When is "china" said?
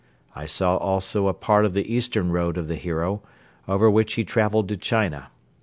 4.77-5.29